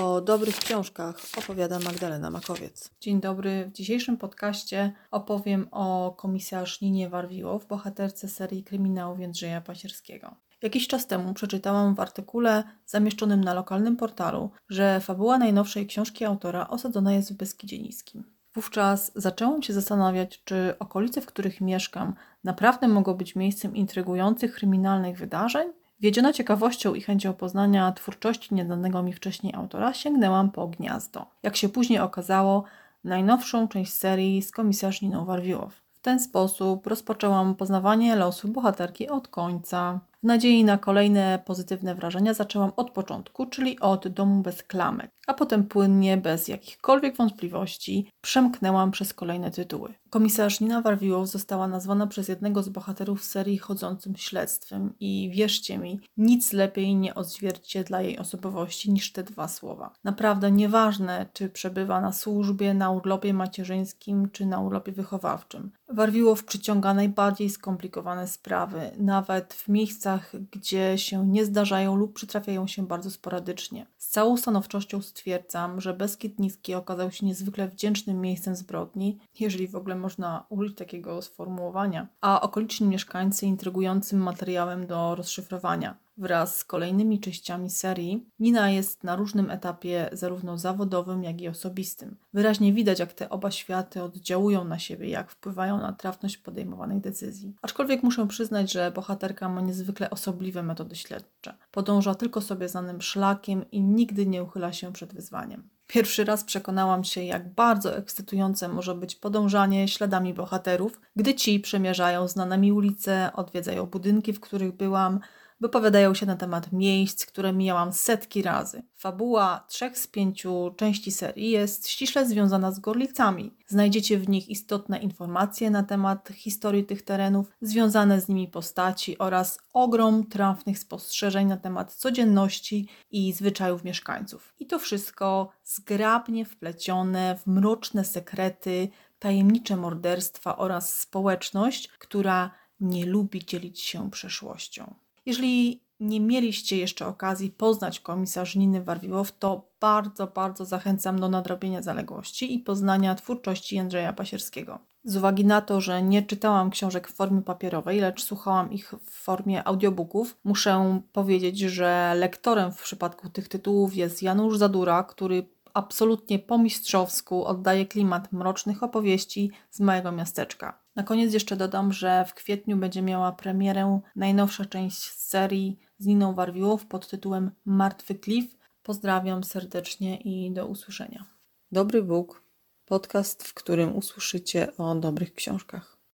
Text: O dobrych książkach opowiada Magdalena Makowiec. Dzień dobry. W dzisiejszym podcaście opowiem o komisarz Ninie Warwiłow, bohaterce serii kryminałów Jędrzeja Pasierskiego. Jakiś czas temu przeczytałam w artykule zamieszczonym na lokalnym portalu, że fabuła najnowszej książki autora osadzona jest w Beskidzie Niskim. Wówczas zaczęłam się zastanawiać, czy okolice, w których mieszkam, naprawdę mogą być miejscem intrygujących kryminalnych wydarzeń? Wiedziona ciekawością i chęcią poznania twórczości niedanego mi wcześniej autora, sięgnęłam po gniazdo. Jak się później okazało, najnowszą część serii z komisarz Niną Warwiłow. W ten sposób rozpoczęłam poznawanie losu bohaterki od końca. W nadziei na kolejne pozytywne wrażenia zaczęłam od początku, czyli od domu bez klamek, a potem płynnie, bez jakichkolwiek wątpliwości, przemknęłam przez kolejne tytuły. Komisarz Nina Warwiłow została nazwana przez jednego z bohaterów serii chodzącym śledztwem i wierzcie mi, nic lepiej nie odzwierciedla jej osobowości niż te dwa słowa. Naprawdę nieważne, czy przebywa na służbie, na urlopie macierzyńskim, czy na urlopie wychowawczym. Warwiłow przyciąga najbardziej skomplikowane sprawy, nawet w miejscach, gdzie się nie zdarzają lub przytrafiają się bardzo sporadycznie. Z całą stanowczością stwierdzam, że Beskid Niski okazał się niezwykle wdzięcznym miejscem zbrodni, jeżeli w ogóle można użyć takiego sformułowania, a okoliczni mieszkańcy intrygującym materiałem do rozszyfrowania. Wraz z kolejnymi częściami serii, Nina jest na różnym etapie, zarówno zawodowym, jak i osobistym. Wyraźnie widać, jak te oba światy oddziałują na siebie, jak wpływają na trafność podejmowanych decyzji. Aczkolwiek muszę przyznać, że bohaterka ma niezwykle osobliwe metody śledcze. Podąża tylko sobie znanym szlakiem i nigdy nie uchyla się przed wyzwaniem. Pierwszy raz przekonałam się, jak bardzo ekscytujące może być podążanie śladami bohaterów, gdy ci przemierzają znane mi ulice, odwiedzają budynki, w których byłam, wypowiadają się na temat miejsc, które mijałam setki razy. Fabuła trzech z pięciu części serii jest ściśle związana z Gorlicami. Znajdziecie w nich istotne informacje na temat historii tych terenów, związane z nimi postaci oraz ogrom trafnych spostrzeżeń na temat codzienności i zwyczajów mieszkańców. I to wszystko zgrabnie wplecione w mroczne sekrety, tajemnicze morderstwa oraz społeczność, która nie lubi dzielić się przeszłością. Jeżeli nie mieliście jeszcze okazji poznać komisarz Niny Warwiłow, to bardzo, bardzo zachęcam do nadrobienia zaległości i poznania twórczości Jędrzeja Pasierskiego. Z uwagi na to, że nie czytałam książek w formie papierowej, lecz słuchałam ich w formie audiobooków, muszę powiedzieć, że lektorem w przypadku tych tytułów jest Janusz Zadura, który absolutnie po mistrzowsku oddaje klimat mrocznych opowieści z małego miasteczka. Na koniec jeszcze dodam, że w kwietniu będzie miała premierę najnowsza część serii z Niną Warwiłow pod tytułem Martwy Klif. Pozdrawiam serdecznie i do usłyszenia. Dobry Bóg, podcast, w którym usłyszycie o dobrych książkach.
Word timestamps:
O 0.00 0.20
dobrych 0.20 0.56
książkach 0.56 1.20
opowiada 1.38 1.78
Magdalena 1.78 2.30
Makowiec. 2.30 2.90
Dzień 3.00 3.20
dobry. 3.20 3.66
W 3.66 3.72
dzisiejszym 3.72 4.16
podcaście 4.16 4.92
opowiem 5.10 5.68
o 5.70 6.14
komisarz 6.18 6.80
Ninie 6.80 7.08
Warwiłow, 7.08 7.66
bohaterce 7.66 8.28
serii 8.28 8.64
kryminałów 8.64 9.20
Jędrzeja 9.20 9.60
Pasierskiego. 9.60 10.34
Jakiś 10.62 10.88
czas 10.88 11.06
temu 11.06 11.34
przeczytałam 11.34 11.94
w 11.94 12.00
artykule 12.00 12.64
zamieszczonym 12.86 13.44
na 13.44 13.54
lokalnym 13.54 13.96
portalu, 13.96 14.50
że 14.68 15.00
fabuła 15.00 15.38
najnowszej 15.38 15.86
książki 15.86 16.24
autora 16.24 16.68
osadzona 16.68 17.12
jest 17.12 17.32
w 17.32 17.36
Beskidzie 17.36 17.78
Niskim. 17.78 18.24
Wówczas 18.54 19.12
zaczęłam 19.14 19.62
się 19.62 19.72
zastanawiać, 19.72 20.44
czy 20.44 20.74
okolice, 20.78 21.20
w 21.20 21.26
których 21.26 21.60
mieszkam, 21.60 22.14
naprawdę 22.44 22.88
mogą 22.88 23.14
być 23.14 23.36
miejscem 23.36 23.76
intrygujących 23.76 24.54
kryminalnych 24.54 25.18
wydarzeń? 25.18 25.72
Wiedziona 26.02 26.32
ciekawością 26.32 26.94
i 26.94 27.00
chęcią 27.00 27.34
poznania 27.34 27.92
twórczości 27.92 28.54
niedanego 28.54 29.02
mi 29.02 29.12
wcześniej 29.12 29.54
autora, 29.54 29.92
sięgnęłam 29.92 30.50
po 30.50 30.68
gniazdo. 30.68 31.26
Jak 31.42 31.56
się 31.56 31.68
później 31.68 31.98
okazało, 31.98 32.64
najnowszą 33.04 33.68
część 33.68 33.92
serii 33.92 34.42
z 34.42 34.50
komisarz 34.50 35.02
Niną 35.02 35.24
Warwiłow. 35.24 35.74
W 35.92 36.00
ten 36.00 36.20
sposób 36.20 36.86
rozpoczęłam 36.86 37.54
poznawanie 37.54 38.16
losu 38.16 38.48
bohaterki 38.48 39.08
od 39.08 39.28
końca. 39.28 40.00
W 40.22 40.26
nadziei 40.26 40.64
na 40.64 40.78
kolejne 40.78 41.42
pozytywne 41.44 41.94
wrażenia 41.94 42.34
zaczęłam 42.34 42.72
od 42.76 42.90
początku, 42.90 43.46
czyli 43.46 43.80
od 43.80 44.08
domu 44.08 44.42
bez 44.42 44.62
klamek, 44.62 45.10
a 45.26 45.34
potem 45.34 45.64
płynnie, 45.64 46.16
bez 46.16 46.48
jakichkolwiek 46.48 47.16
wątpliwości, 47.16 48.10
przemknęłam 48.20 48.90
przez 48.90 49.14
kolejne 49.14 49.50
tytuły. 49.50 49.94
Komisarz 50.10 50.60
Nina 50.60 50.80
Warwiłow 50.82 51.28
została 51.28 51.68
nazwana 51.68 52.06
przez 52.06 52.28
jednego 52.28 52.62
z 52.62 52.68
bohaterów 52.68 53.24
serii 53.24 53.58
chodzącym 53.58 54.16
śledztwem 54.16 54.94
i 55.00 55.30
wierzcie 55.34 55.78
mi, 55.78 56.00
nic 56.16 56.52
lepiej 56.52 56.96
nie 56.96 57.14
odzwierciedla 57.14 58.02
jej 58.02 58.18
osobowości 58.18 58.92
niż 58.92 59.12
te 59.12 59.22
dwa 59.22 59.48
słowa. 59.48 59.92
Naprawdę 60.04 60.52
nieważne, 60.52 61.26
czy 61.32 61.48
przebywa 61.48 62.00
na 62.00 62.12
służbie, 62.12 62.74
na 62.74 62.90
urlopie 62.90 63.34
macierzyńskim, 63.34 64.30
czy 64.30 64.46
na 64.46 64.60
urlopie 64.60 64.92
wychowawczym. 64.92 65.70
Warwiłow 65.88 66.44
przyciąga 66.44 66.94
najbardziej 66.94 67.50
skomplikowane 67.50 68.28
sprawy, 68.28 68.90
nawet 68.98 69.54
w 69.54 69.68
miejscach, 69.68 70.11
gdzie 70.50 70.98
się 70.98 71.26
nie 71.26 71.44
zdarzają 71.44 71.96
lub 71.96 72.12
przytrafiają 72.12 72.66
się 72.66 72.86
bardzo 72.86 73.10
sporadycznie. 73.10 73.86
Z 73.98 74.08
całą 74.08 74.36
stanowczością 74.36 75.02
stwierdzam, 75.02 75.80
że 75.80 75.94
Beskid 75.94 76.38
Niski 76.38 76.74
okazał 76.74 77.10
się 77.10 77.26
niezwykle 77.26 77.68
wdzięcznym 77.68 78.20
miejscem 78.20 78.56
zbrodni, 78.56 79.18
jeżeli 79.40 79.68
w 79.68 79.76
ogóle 79.76 79.94
można 79.96 80.46
użyć 80.48 80.76
takiego 80.76 81.22
sformułowania, 81.22 82.08
a 82.20 82.40
okoliczni 82.40 82.86
mieszkańcy 82.86 83.46
intrygującym 83.46 84.20
materiałem 84.22 84.86
do 84.86 85.14
rozszyfrowania. 85.14 85.96
Wraz 86.16 86.58
z 86.58 86.64
kolejnymi 86.64 87.20
częściami 87.20 87.70
serii, 87.70 88.26
Nina 88.38 88.70
jest 88.70 89.04
na 89.04 89.16
różnym 89.16 89.50
etapie, 89.50 90.10
zarówno 90.12 90.58
zawodowym, 90.58 91.24
jak 91.24 91.40
i 91.40 91.48
osobistym. 91.48 92.16
Wyraźnie 92.32 92.72
widać, 92.72 92.98
jak 92.98 93.12
te 93.12 93.30
oba 93.30 93.50
światy 93.50 94.02
oddziałują 94.02 94.64
na 94.64 94.78
siebie, 94.78 95.08
jak 95.08 95.30
wpływają 95.30 95.78
na 95.78 95.92
trafność 95.92 96.36
podejmowanych 96.36 97.00
decyzji. 97.00 97.54
Aczkolwiek 97.62 98.02
muszę 98.02 98.28
przyznać, 98.28 98.72
że 98.72 98.90
bohaterka 98.90 99.48
ma 99.48 99.60
niezwykle 99.60 100.10
osobliwe 100.10 100.62
metody 100.62 100.96
śledcze. 100.96 101.54
Podąża 101.70 102.14
tylko 102.14 102.40
sobie 102.40 102.68
znanym 102.68 103.02
szlakiem 103.02 103.70
i 103.70 103.80
nigdy 103.80 104.26
nie 104.26 104.42
uchyla 104.42 104.72
się 104.72 104.92
przed 104.92 105.14
wyzwaniem. 105.14 105.68
Pierwszy 105.86 106.24
raz 106.24 106.44
przekonałam 106.44 107.04
się, 107.04 107.24
jak 107.24 107.54
bardzo 107.54 107.96
ekscytujące 107.96 108.68
może 108.68 108.94
być 108.94 109.16
podążanie 109.16 109.88
śladami 109.88 110.34
bohaterów, 110.34 111.00
gdy 111.16 111.34
ci 111.34 111.60
przemierzają 111.60 112.28
znane 112.28 112.58
mi 112.58 112.72
ulice, 112.72 113.30
odwiedzają 113.34 113.86
budynki, 113.86 114.32
w 114.32 114.40
których 114.40 114.76
byłam, 114.76 115.20
wypowiadają 115.62 116.14
się 116.14 116.26
na 116.26 116.36
temat 116.36 116.72
miejsc, 116.72 117.26
które 117.26 117.52
mijałam 117.52 117.92
setki 117.92 118.42
razy. 118.42 118.82
Fabuła 118.96 119.64
trzech 119.68 119.98
z 119.98 120.06
pięciu 120.06 120.74
części 120.76 121.12
serii 121.12 121.50
jest 121.50 121.88
ściśle 121.88 122.28
związana 122.28 122.72
z 122.72 122.78
Gorlicami. 122.78 123.56
Znajdziecie 123.66 124.18
w 124.18 124.28
nich 124.28 124.48
istotne 124.48 124.98
informacje 124.98 125.70
na 125.70 125.82
temat 125.82 126.28
historii 126.34 126.84
tych 126.84 127.02
terenów, 127.02 127.46
związane 127.60 128.20
z 128.20 128.28
nimi 128.28 128.48
postaci 128.48 129.18
oraz 129.18 129.58
ogrom 129.72 130.26
trafnych 130.26 130.78
spostrzeżeń 130.78 131.48
na 131.48 131.56
temat 131.56 131.94
codzienności 131.94 132.88
i 133.10 133.32
zwyczajów 133.32 133.84
mieszkańców. 133.84 134.54
I 134.58 134.66
to 134.66 134.78
wszystko 134.78 135.50
zgrabnie 135.64 136.44
wplecione 136.44 137.38
w 137.38 137.46
mroczne 137.46 138.04
sekrety, 138.04 138.88
tajemnicze 139.18 139.76
morderstwa 139.76 140.56
oraz 140.56 141.00
społeczność, 141.00 141.88
która 141.88 142.50
nie 142.80 143.06
lubi 143.06 143.44
dzielić 143.44 143.80
się 143.80 144.10
przeszłością. 144.10 145.01
Jeżeli 145.26 145.82
nie 146.00 146.20
mieliście 146.20 146.76
jeszcze 146.76 147.06
okazji 147.06 147.50
poznać 147.50 148.00
komisarz 148.00 148.56
Niny 148.56 148.84
Warwiłow, 148.84 149.38
to 149.38 149.68
bardzo, 149.80 150.26
bardzo 150.26 150.64
zachęcam 150.64 151.20
do 151.20 151.28
nadrobienia 151.28 151.82
zaległości 151.82 152.54
i 152.54 152.58
poznania 152.58 153.14
twórczości 153.14 153.76
Jędrzeja 153.76 154.12
Pasierskiego. 154.12 154.78
Z 155.04 155.16
uwagi 155.16 155.44
na 155.44 155.60
to, 155.60 155.80
że 155.80 156.02
nie 156.02 156.22
czytałam 156.22 156.70
książek 156.70 157.08
w 157.08 157.14
formie 157.14 157.42
papierowej, 157.42 158.00
lecz 158.00 158.24
słuchałam 158.24 158.72
ich 158.72 158.94
w 159.06 159.10
formie 159.10 159.68
audiobooków, 159.68 160.38
muszę 160.44 161.00
powiedzieć, 161.12 161.58
że 161.58 162.14
lektorem 162.16 162.72
w 162.72 162.82
przypadku 162.82 163.28
tych 163.28 163.48
tytułów 163.48 163.96
jest 163.96 164.22
Janusz 164.22 164.58
Zadura, 164.58 165.04
który 165.04 165.48
absolutnie 165.74 166.38
po 166.38 166.58
mistrzowsku 166.58 167.44
oddaje 167.44 167.86
klimat 167.86 168.32
mrocznych 168.32 168.82
opowieści 168.82 169.50
z 169.70 169.80
małego 169.80 170.12
miasteczka. 170.12 170.81
Na 170.96 171.02
koniec 171.02 171.34
jeszcze 171.34 171.56
dodam, 171.56 171.92
że 171.92 172.24
w 172.24 172.34
kwietniu 172.34 172.76
będzie 172.76 173.02
miała 173.02 173.32
premierę 173.32 174.00
najnowsza 174.16 174.64
część 174.64 175.10
serii 175.10 175.78
z 175.98 176.06
Niną 176.06 176.34
Warwiłow 176.34 176.86
pod 176.86 177.08
tytułem 177.08 177.50
Martwy 177.64 178.14
Klif. 178.14 178.56
Pozdrawiam 178.82 179.44
serdecznie 179.44 180.16
i 180.16 180.52
do 180.52 180.66
usłyszenia. 180.66 181.26
Dobry 181.72 182.02
Bóg, 182.02 182.44
podcast, 182.84 183.42
w 183.42 183.54
którym 183.54 183.96
usłyszycie 183.96 184.76
o 184.76 184.94
dobrych 184.94 185.34
książkach. 185.34 186.01